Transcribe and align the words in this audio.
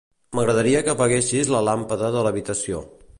M'agradaria 0.37 0.79
que 0.87 0.91
apaguessis 0.93 1.53
la 1.57 1.63
làmpada 1.69 2.13
de 2.17 2.25
l'habitació. 2.29 2.83